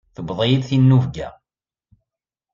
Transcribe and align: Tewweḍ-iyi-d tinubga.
Tewweḍ-iyi-d 0.15 0.63
tinubga. 0.67 1.29